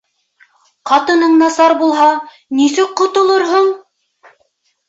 Ҡатының 0.91 1.35
насар 1.41 1.75
булһа, 1.83 2.07
нисек 2.61 2.97
ҡотолорһоң? 3.03 3.71